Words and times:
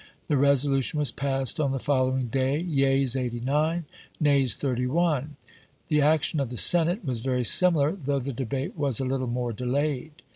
The 0.29 0.35
resolution 0.35 0.97
was 0.97 1.11
passed 1.11 1.59
on 1.59 1.73
the 1.73 1.79
following 1.79 2.25
day 2.25 2.59
(yeas, 2.59 3.15
89; 3.15 3.85
nays, 4.19 4.55
31). 4.55 5.35
The 5.89 6.01
action 6.01 6.39
of 6.39 6.49
the 6.49 6.57
Senate 6.57 7.05
was 7.05 7.19
very 7.19 7.43
similar, 7.43 7.91
though 7.91 8.19
the 8.19 8.33
debate 8.33 8.75
was 8.75 8.99
a 8.99 9.05
little 9.05 9.27
more 9.27 9.53
delayed. 9.53 10.23